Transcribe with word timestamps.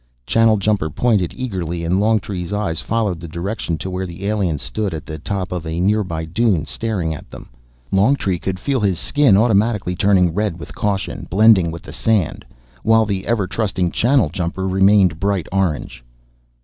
Channeljumper 0.25 0.89
pointed 0.89 1.31
eagerly, 1.35 1.83
and 1.83 1.99
Longtree's 1.99 2.51
eyes 2.51 2.81
followed 2.81 3.19
the 3.19 3.27
direction 3.27 3.77
to 3.77 3.89
where 3.91 4.07
the 4.07 4.25
alien 4.25 4.57
stood 4.57 4.95
at 4.95 5.05
the 5.05 5.19
top 5.19 5.51
of 5.51 5.63
a 5.67 5.79
nearby 5.79 6.25
dune 6.25 6.65
staring 6.65 7.13
at 7.13 7.29
them. 7.29 7.49
Longtree 7.91 8.39
could 8.39 8.57
feel 8.59 8.79
his 8.79 8.97
skin 8.97 9.37
automatically 9.37 9.95
turning 9.95 10.33
red 10.33 10.57
with 10.59 10.73
caution, 10.73 11.27
blending 11.29 11.69
with 11.69 11.83
the 11.83 11.93
sand 11.93 12.43
while 12.81 13.05
the 13.05 13.27
ever 13.27 13.45
trusting 13.45 13.91
Channeljumper 13.91 14.67
remained 14.67 15.19
bright 15.19 15.45
orange. 15.51 16.03